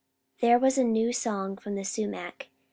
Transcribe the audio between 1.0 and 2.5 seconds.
song from the sumac.